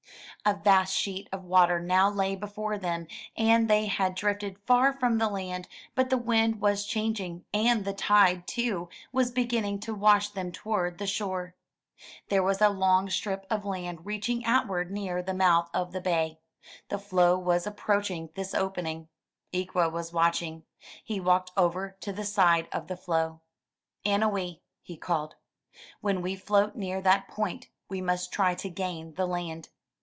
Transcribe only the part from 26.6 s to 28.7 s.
near that point, we must try